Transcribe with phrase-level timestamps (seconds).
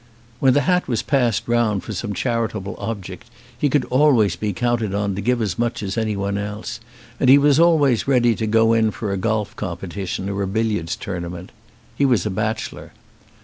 [0.39, 4.51] When the hat was passed round for some char itable object he could always be
[4.51, 6.79] counted on to give as much as anyone else,
[7.19, 10.95] and he was always ready to go in for a golf competition or a billiards
[10.95, 11.51] tournament.
[11.95, 12.93] He was a bachelor.